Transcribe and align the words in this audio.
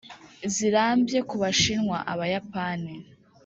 zirambye 0.53 1.19
ku 1.29 1.35
bashinwa, 1.43 1.97
abayapani, 2.11 2.93